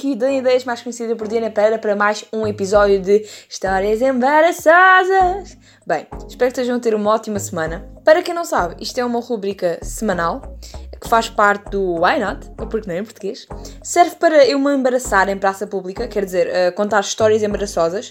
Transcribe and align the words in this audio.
aqui 0.00 0.16
Dani 0.16 0.38
Ideias, 0.38 0.64
mais 0.64 0.80
conhecida 0.80 1.14
por 1.14 1.28
Diana 1.28 1.50
Pereira, 1.50 1.78
para 1.78 1.94
mais 1.94 2.24
um 2.32 2.46
episódio 2.46 3.02
de 3.02 3.22
Histórias 3.50 4.00
Embaraçosas. 4.00 5.58
Bem, 5.86 6.06
espero 6.26 6.50
que 6.50 6.58
estejam 6.58 6.76
a 6.76 6.80
ter 6.80 6.94
uma 6.94 7.10
ótima 7.10 7.38
semana. 7.38 7.86
Para 8.02 8.22
quem 8.22 8.32
não 8.32 8.46
sabe, 8.46 8.76
isto 8.80 8.98
é 8.98 9.04
uma 9.04 9.20
rubrica 9.20 9.78
semanal 9.82 10.56
que 10.98 11.06
faz 11.06 11.28
parte 11.28 11.70
do 11.70 12.02
Why 12.02 12.18
Not, 12.18 12.50
ou 12.58 12.66
porque 12.66 12.88
não 12.88 12.96
em 12.96 13.04
português. 13.04 13.46
Serve 13.82 14.16
para 14.16 14.46
eu 14.46 14.58
me 14.58 14.74
embaraçar 14.74 15.28
em 15.28 15.36
praça 15.36 15.66
pública, 15.66 16.08
quer 16.08 16.24
dizer, 16.24 16.48
uh, 16.48 16.74
contar 16.74 17.00
histórias 17.00 17.42
embaraçosas. 17.42 18.10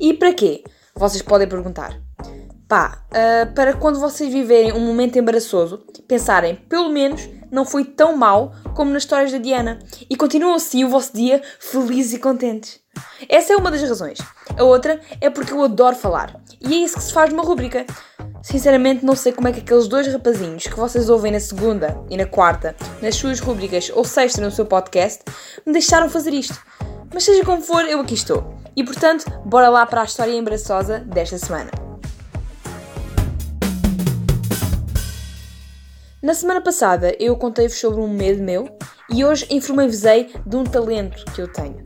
E 0.00 0.14
para 0.14 0.32
quê? 0.32 0.64
Vocês 0.94 1.20
podem 1.20 1.46
perguntar. 1.46 2.00
Pá, 2.66 3.04
uh, 3.10 3.52
para 3.54 3.74
quando 3.74 4.00
vocês 4.00 4.32
viverem 4.32 4.72
um 4.72 4.80
momento 4.80 5.18
embaraçoso, 5.18 5.84
pensarem, 6.08 6.54
pelo 6.54 6.88
menos 6.88 7.28
não 7.50 7.66
foi 7.66 7.84
tão 7.84 8.16
mal 8.16 8.54
como 8.74 8.92
nas 8.92 9.02
histórias 9.02 9.30
da 9.30 9.36
Diana. 9.36 9.78
E 10.08 10.16
continuam 10.16 10.54
assim 10.54 10.84
o 10.84 10.88
vosso 10.88 11.12
dia 11.12 11.42
felizes 11.58 12.14
e 12.14 12.18
contentes. 12.18 12.80
Essa 13.28 13.52
é 13.52 13.56
uma 13.56 13.70
das 13.70 13.82
razões. 13.82 14.18
A 14.56 14.64
outra 14.64 14.98
é 15.20 15.28
porque 15.28 15.52
eu 15.52 15.62
adoro 15.62 15.94
falar. 15.94 16.40
E 16.60 16.72
é 16.72 16.78
isso 16.78 16.96
que 16.96 17.02
se 17.02 17.12
faz 17.12 17.30
numa 17.30 17.44
rubrica. 17.44 17.84
Sinceramente, 18.42 19.04
não 19.04 19.14
sei 19.14 19.32
como 19.32 19.48
é 19.48 19.52
que 19.52 19.60
aqueles 19.60 19.86
dois 19.86 20.10
rapazinhos 20.10 20.62
que 20.62 20.76
vocês 20.76 21.10
ouvem 21.10 21.32
na 21.32 21.40
segunda 21.40 22.02
e 22.08 22.16
na 22.16 22.24
quarta, 22.24 22.74
nas 23.02 23.16
suas 23.16 23.38
rubricas 23.38 23.92
ou 23.94 24.02
sexta 24.02 24.40
no 24.40 24.50
seu 24.50 24.64
podcast, 24.64 25.22
me 25.66 25.74
deixaram 25.74 26.08
fazer 26.08 26.32
isto. 26.32 26.58
Mas 27.12 27.24
seja 27.24 27.44
como 27.44 27.60
for, 27.60 27.84
eu 27.84 28.00
aqui 28.00 28.14
estou. 28.14 28.59
E 28.76 28.84
portanto, 28.84 29.30
bora 29.44 29.68
lá 29.68 29.84
para 29.86 30.02
a 30.02 30.04
história 30.04 30.32
embaraçosa 30.32 31.00
desta 31.00 31.38
semana. 31.38 31.70
Na 36.22 36.34
semana 36.34 36.60
passada 36.60 37.16
eu 37.18 37.34
contei-vos 37.36 37.78
sobre 37.78 38.00
um 38.00 38.08
medo 38.08 38.42
meu 38.42 38.68
e 39.08 39.24
hoje 39.24 39.46
informei-vos-ei 39.50 40.30
de 40.46 40.56
um 40.56 40.64
talento 40.64 41.24
que 41.32 41.40
eu 41.40 41.50
tenho. 41.50 41.78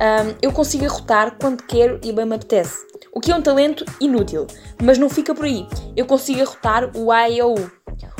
Um, 0.00 0.34
eu 0.40 0.52
consigo 0.52 0.84
arrotar 0.84 1.36
quando 1.40 1.64
quero 1.64 1.98
e 2.04 2.12
bem 2.12 2.24
me 2.24 2.36
apetece. 2.36 2.86
O 3.12 3.20
que 3.20 3.32
é 3.32 3.34
um 3.34 3.42
talento 3.42 3.84
inútil, 4.00 4.46
mas 4.82 4.98
não 4.98 5.08
fica 5.08 5.34
por 5.34 5.44
aí. 5.44 5.66
Eu 5.96 6.06
consigo 6.06 6.42
arrotar 6.42 6.96
o 6.96 7.10
A 7.10 7.28
e 7.28 7.42
o 7.42 7.54
U. 7.54 7.70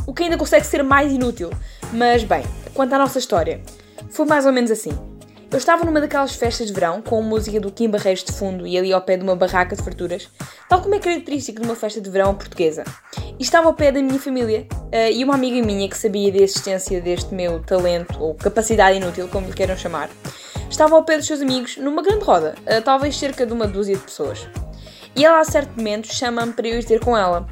O 0.06 0.12
que 0.12 0.25
ainda 0.25 0.37
consegue 0.37 0.67
ser 0.67 0.83
mais 0.83 1.12
inútil. 1.12 1.50
Mas 1.93 2.25
bem, 2.25 2.43
quanto 2.75 2.95
à 2.95 2.98
nossa 2.98 3.19
história, 3.19 3.62
foi 4.09 4.27
mais 4.27 4.45
ou 4.45 4.53
menos 4.53 4.71
assim. 4.71 5.18
Eu 5.51 5.57
estava 5.57 5.83
numa 5.83 5.99
daquelas 5.99 6.35
festas 6.35 6.67
de 6.67 6.75
verão 6.75 7.01
com 7.01 7.23
música 7.23 7.59
do 7.59 7.73
Kim 7.73 7.89
Barreiros 7.89 8.23
de 8.23 8.33
fundo 8.33 8.67
e 8.67 8.77
ali 8.77 8.93
ao 8.93 9.01
pé 9.01 9.17
de 9.17 9.23
uma 9.23 9.35
barraca 9.35 9.75
de 9.75 9.83
farturas, 9.83 10.29
tal 10.69 10.83
como 10.83 10.95
é 10.95 10.99
característico 10.99 11.63
de 11.63 11.67
uma 11.67 11.75
festa 11.75 12.03
de 12.03 12.11
verão 12.11 12.35
portuguesa. 12.35 12.85
E 13.39 13.43
estava 13.43 13.67
ao 13.67 13.73
pé 13.73 13.91
da 13.91 14.03
minha 14.03 14.19
família 14.21 14.67
uh, 14.73 15.11
e 15.11 15.25
uma 15.25 15.35
amiga 15.35 15.65
minha 15.65 15.89
que 15.89 15.97
sabia 15.97 16.31
da 16.31 16.39
existência 16.39 17.01
deste 17.01 17.35
meu 17.35 17.61
talento 17.61 18.23
ou 18.23 18.35
capacidade 18.35 18.99
inútil, 18.99 19.27
como 19.29 19.47
lhe 19.47 19.55
queiram 19.55 19.75
chamar, 19.75 20.11
estava 20.69 20.95
ao 20.95 21.03
pé 21.03 21.17
dos 21.17 21.27
seus 21.27 21.41
amigos 21.41 21.79
numa 21.79 22.03
grande 22.03 22.25
roda, 22.25 22.55
uh, 22.65 22.83
talvez 22.83 23.17
cerca 23.17 23.47
de 23.47 23.53
uma 23.53 23.67
dúzia 23.67 23.97
de 23.97 24.03
pessoas. 24.03 24.47
E 25.17 25.25
ela 25.25 25.41
a 25.41 25.45
certo 25.45 25.75
momento 25.75 26.12
chama-me 26.12 26.53
para 26.53 26.69
eu 26.69 26.79
ir 26.79 26.85
ter 26.85 27.01
com 27.01 27.17
ela. 27.17 27.49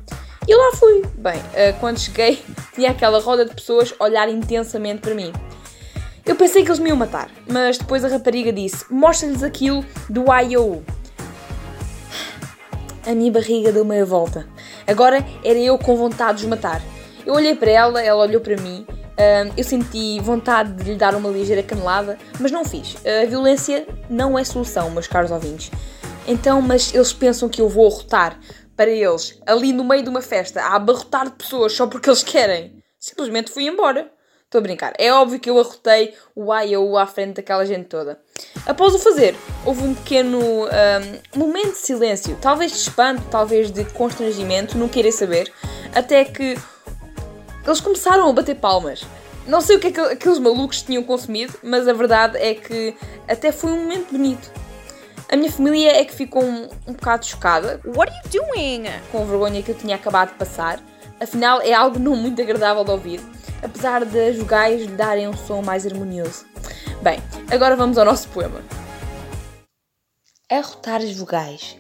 E 0.47 0.53
eu 0.53 0.59
lá 0.59 0.77
fui. 0.77 1.03
Bem, 1.15 1.39
uh, 1.39 1.81
quando 1.81 1.99
cheguei, 1.99 2.43
tinha 2.75 2.91
aquela 2.91 3.21
roda 3.21 3.47
de 3.47 3.55
pessoas 3.55 3.95
a 3.99 4.05
olhar 4.05 4.29
intensamente 4.29 5.01
para 5.01 5.15
mim. 5.15 5.33
Eu 6.27 6.35
pensei 6.35 6.65
que 6.65 6.69
eles 6.69 6.81
me 6.81 6.89
iam 6.89 6.97
matar, 6.97 7.31
mas 7.49 7.79
depois 7.79 8.05
a 8.05 8.09
rapariga 8.09 8.53
disse: 8.53 8.85
Mostra-lhes 8.93 9.45
aquilo 9.45 9.85
do 10.11 10.25
IO. 10.51 10.85
A 13.07 13.15
minha 13.15 13.31
barriga 13.31 13.71
deu 13.71 13.85
meia 13.85 14.05
volta. 14.05 14.49
Agora 14.89 15.25
era 15.45 15.59
eu 15.59 15.79
com 15.79 15.97
vontade 15.97 16.39
de 16.39 16.45
os 16.45 16.51
matar. 16.51 16.83
Eu 17.25 17.35
olhei 17.35 17.55
para 17.55 17.71
ela, 17.71 18.03
ela 18.03 18.25
olhou 18.25 18.41
para 18.41 18.57
mim. 18.57 18.85
Eu 19.57 19.63
senti 19.63 20.19
vontade 20.21 20.73
de 20.73 20.91
lhe 20.91 20.97
dar 20.97 21.15
uma 21.15 21.29
ligeira 21.29 21.63
canelada, 21.63 22.19
mas 22.41 22.51
não 22.51 22.65
fiz. 22.65 22.97
A 23.23 23.25
violência 23.27 23.87
não 24.11 24.37
é 24.37 24.43
solução, 24.43 24.91
meus 24.91 25.07
caros 25.07 25.31
ouvintes. 25.31 25.71
Então, 26.27 26.61
mas 26.61 26.93
eles 26.93 27.13
pensam 27.13 27.49
que 27.49 27.61
eu 27.61 27.69
vou 27.69 27.87
arrotar 27.87 28.41
para 28.77 28.91
eles, 28.91 29.41
ali 29.47 29.73
no 29.73 29.85
meio 29.85 30.03
de 30.03 30.09
uma 30.09 30.21
festa, 30.21 30.61
a 30.61 30.75
abarrotar 30.75 31.27
de 31.27 31.37
pessoas 31.37 31.73
só 31.73 31.87
porque 31.87 32.11
eles 32.11 32.25
querem. 32.25 32.83
Simplesmente 32.99 33.53
fui 33.53 33.69
embora. 33.69 34.11
Estou 34.57 34.61
a 34.61 34.69
brincar. 34.69 34.95
É 34.97 35.13
óbvio 35.13 35.39
que 35.39 35.51
eu 35.51 35.61
arrotei 35.61 36.15
o 36.35 36.51
A 36.51 36.65
e 36.65 36.75
o 36.79 36.83
U 36.83 36.97
à 36.97 37.07
frente 37.07 37.35
daquela 37.35 37.67
gente 37.67 37.85
toda. 37.89 38.19
Após 38.65 38.95
o 38.95 38.99
fazer, 38.99 39.37
houve 39.67 39.83
um 39.83 39.95
pequeno 39.95 40.41
um, 40.41 41.39
momento 41.39 41.73
de 41.73 41.77
silêncio, 41.77 42.39
talvez 42.41 42.73
de 42.73 42.79
espanto, 42.79 43.23
talvez 43.31 43.71
de 43.71 43.85
constrangimento, 43.85 44.79
não 44.79 44.89
queria 44.89 45.13
saber, 45.13 45.53
até 45.95 46.25
que 46.25 46.57
eles 47.67 47.81
começaram 47.83 48.27
a 48.31 48.33
bater 48.33 48.57
palmas. 48.57 49.05
Não 49.47 49.61
sei 49.61 49.77
o 49.77 49.79
que 49.79 49.89
é 49.89 49.93
que 49.93 50.01
aqueles 50.01 50.39
malucos 50.39 50.81
tinham 50.81 51.03
consumido, 51.03 51.53
mas 51.63 51.87
a 51.87 51.93
verdade 51.93 52.39
é 52.39 52.55
que 52.55 52.97
até 53.29 53.53
foi 53.53 53.73
um 53.73 53.83
momento 53.83 54.11
bonito. 54.11 54.51
A 55.29 55.37
minha 55.37 55.51
família 55.51 55.91
é 55.91 56.05
que 56.05 56.15
ficou 56.15 56.43
um, 56.43 56.69
um 56.87 56.93
bocado 56.93 57.27
chocada. 57.27 57.81
What 57.85 58.13
are 58.13 58.21
you 58.25 58.43
doing? 58.43 58.85
Com 59.11 59.23
a 59.23 59.25
vergonha 59.25 59.63
que 59.63 59.71
eu 59.71 59.75
tinha 59.75 59.97
acabado 59.97 60.31
de 60.31 60.39
passar. 60.39 60.81
Afinal, 61.21 61.61
é 61.61 61.73
algo 61.73 61.99
não 61.99 62.15
muito 62.15 62.41
agradável 62.41 62.85
de 62.85 62.91
ouvir 62.91 63.21
apesar 63.63 64.05
das 64.05 64.37
vogais 64.37 64.81
lhe 64.81 64.89
darem 64.89 65.29
um 65.29 65.37
som 65.37 65.63
mais 65.63 65.87
harmonioso. 65.87 66.47
Bem, 67.03 67.19
agora 67.51 67.77
vamos 67.77 67.99
ao 67.99 68.05
nosso 68.05 68.29
poema. 68.29 68.63
Arrotar 70.49 71.01
as 71.01 71.13
vogais. 71.13 71.77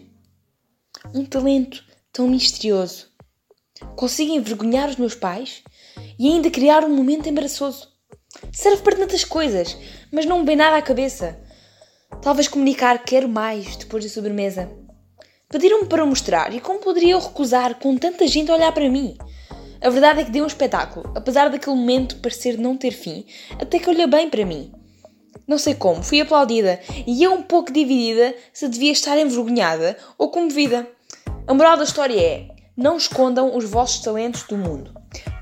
Um 1.14 1.24
talento 1.24 1.84
tão 2.12 2.28
misterioso. 2.28 3.08
Consigo 3.94 4.32
envergonhar 4.32 4.88
os 4.88 4.96
meus 4.96 5.14
pais 5.14 5.62
e 6.18 6.28
ainda 6.28 6.50
criar 6.50 6.84
um 6.84 6.94
momento 6.94 7.28
embaraçoso. 7.28 7.88
Serve 8.52 8.82
para 8.82 8.96
tantas 8.96 9.24
coisas, 9.24 9.76
mas 10.12 10.26
não 10.26 10.40
me 10.40 10.46
vem 10.46 10.56
nada 10.56 10.76
à 10.76 10.82
cabeça. 10.82 11.40
Talvez 12.22 12.48
comunicar 12.48 13.04
quero 13.04 13.28
mais 13.28 13.76
depois 13.76 14.04
da 14.04 14.10
sobremesa. 14.10 14.70
Pediram-me 15.48 15.86
para 15.86 16.04
mostrar 16.04 16.52
e 16.52 16.60
como 16.60 16.80
poderia 16.80 17.12
eu 17.12 17.20
recusar 17.20 17.76
com 17.76 17.96
tanta 17.96 18.26
gente 18.26 18.50
a 18.50 18.54
olhar 18.54 18.72
para 18.72 18.90
mim? 18.90 19.16
A 19.80 19.90
verdade 19.90 20.20
é 20.20 20.24
que 20.24 20.30
deu 20.30 20.42
um 20.42 20.48
espetáculo, 20.48 21.12
apesar 21.14 21.48
daquele 21.48 21.76
momento 21.76 22.16
parecer 22.16 22.58
não 22.58 22.76
ter 22.76 22.90
fim, 22.90 23.24
até 23.60 23.78
que 23.78 23.88
olhou 23.88 24.08
bem 24.08 24.28
para 24.28 24.44
mim. 24.44 24.72
Não 25.46 25.58
sei 25.58 25.74
como, 25.74 26.02
fui 26.02 26.20
aplaudida 26.20 26.80
e 27.06 27.22
eu 27.22 27.32
um 27.32 27.42
pouco 27.42 27.70
dividida 27.70 28.34
se 28.52 28.68
devia 28.68 28.90
estar 28.90 29.16
envergonhada 29.16 29.96
ou 30.18 30.30
comovida. 30.30 30.88
A 31.46 31.54
moral 31.54 31.76
da 31.76 31.84
história 31.84 32.20
é: 32.20 32.48
não 32.76 32.96
escondam 32.96 33.56
os 33.56 33.64
vossos 33.64 34.00
talentos 34.00 34.42
do 34.42 34.56
mundo. 34.56 34.92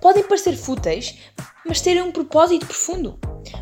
Podem 0.03 0.23
parecer 0.23 0.57
fúteis, 0.57 1.19
mas 1.65 1.81
terem 1.81 2.03
um 2.03 2.13
propósito 2.13 2.67
profundo. 2.67 3.19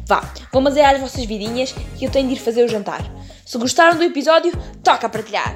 Vá, 0.06 0.32
vou 0.52 0.60
mazear 0.60 0.94
as 0.94 1.00
vossas 1.00 1.24
vidinhas 1.24 1.72
que 1.98 2.04
eu 2.04 2.10
tenho 2.10 2.28
de 2.28 2.34
ir 2.34 2.38
fazer 2.38 2.64
o 2.64 2.68
jantar. 2.68 3.02
Se 3.46 3.58
gostaram 3.58 3.96
do 3.96 4.04
episódio, 4.04 4.52
toca 4.82 5.06
a 5.06 5.10
partilhar! 5.10 5.54